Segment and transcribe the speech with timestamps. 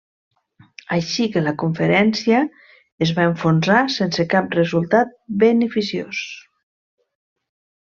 [0.95, 2.39] Així que la conferència
[3.07, 6.25] es va enfonsar sense cap resultat beneficiós.